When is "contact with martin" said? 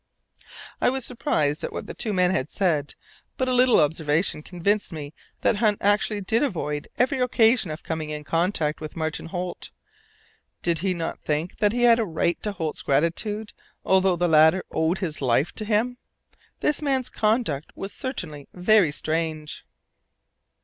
8.23-9.27